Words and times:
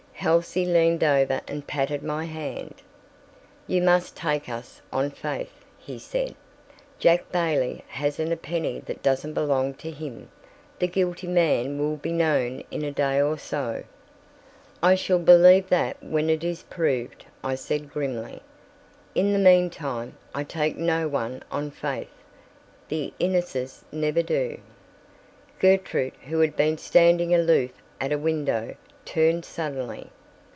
Halsey 0.23 0.65
leaned 0.67 1.03
over 1.03 1.41
and 1.47 1.65
patted 1.65 2.03
my 2.03 2.25
hand. 2.25 2.75
"You 3.65 3.81
must 3.81 4.15
take 4.15 4.47
us 4.49 4.79
on 4.93 5.09
faith," 5.09 5.65
he 5.79 5.97
said. 5.97 6.35
"Jack 6.99 7.31
Bailey 7.31 7.83
hasn't 7.87 8.31
a 8.31 8.37
penny 8.37 8.79
that 8.81 9.01
doesn't 9.01 9.33
belong 9.33 9.73
to 9.81 9.89
him; 9.89 10.29
the 10.77 10.87
guilty 10.87 11.25
man 11.25 11.79
will 11.79 11.97
be 11.97 12.11
known 12.11 12.63
in 12.69 12.83
a 12.83 12.91
day 12.91 13.19
or 13.19 13.35
so." 13.39 13.83
"I 14.83 14.93
shall 14.93 15.17
believe 15.17 15.69
that 15.69 15.97
when 16.03 16.29
it 16.29 16.43
is 16.43 16.61
proved," 16.69 17.25
I 17.43 17.55
said 17.55 17.91
grimly. 17.91 18.43
"In 19.15 19.33
the 19.33 19.39
meantime, 19.39 20.17
I 20.35 20.43
take 20.43 20.77
no 20.77 21.07
one 21.07 21.41
on 21.51 21.71
faith. 21.71 22.13
The 22.89 23.11
Inneses 23.19 23.81
never 23.91 24.21
do." 24.21 24.59
Gertrude, 25.57 26.13
who 26.27 26.41
had 26.41 26.55
been 26.55 26.77
standing 26.77 27.33
aloof 27.33 27.71
at 27.99 28.11
a 28.11 28.19
window, 28.19 28.75
turned 29.03 29.43
suddenly. 29.43 30.07